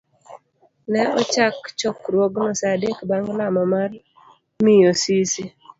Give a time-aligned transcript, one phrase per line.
[0.91, 3.89] Ne ochak chokruogno sa adek bang' lamo mar
[4.63, 5.43] miyo Sisi.